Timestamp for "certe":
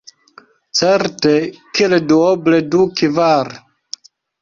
0.79-1.35